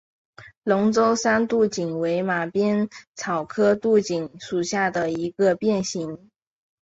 [0.63, 6.31] 龙州山牡荆为马鞭草科牡荆属下的一个变型。